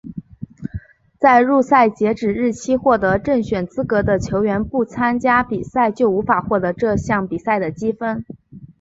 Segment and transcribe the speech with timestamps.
[1.19, 8.25] 在入赛截止日期获得正选资格的球员不参加比赛就无法获得这项比赛的积分。